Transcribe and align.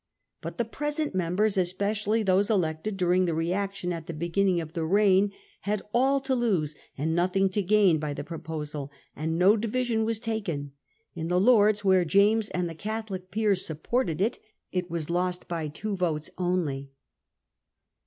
But 0.41 0.57
the 0.57 0.65
present 0.65 1.13
members, 1.13 1.57
especially 1.57 2.23
those 2.23 2.49
elected 2.49 2.97
during 2.97 3.25
the 3.25 3.35
reaction 3.35 3.93
at 3.93 4.07
the 4.07 4.15
beginning 4.15 4.59
of 4.59 4.73
the 4.73 4.83
reign, 4.83 5.31
had 5.59 5.83
ail 5.93 6.19
to 6.21 6.33
lose 6.33 6.73
and 6.97 7.13
nothing 7.13 7.49
to 7.49 7.61
gain 7.61 7.99
by 7.99 8.15
the 8.15 8.23
pro 8.23 8.39
posal, 8.39 8.89
and 9.15 9.37
no 9.37 9.55
division 9.55 10.03
was 10.03 10.19
taken; 10.19 10.71
in 11.13 11.27
the 11.27 11.39
Lords, 11.39 11.85
where 11.85 12.03
James 12.03 12.49
and 12.49 12.67
the 12.67 12.73
Catholic 12.73 13.29
peers 13.29 13.63
supported 13.63 14.21
it, 14.21 14.39
it 14.71 14.89
was 14.89 15.11
lost 15.11 15.47
by 15.47 15.67
two 15.67 15.95
votes 15.95 16.31
only. 16.35 16.89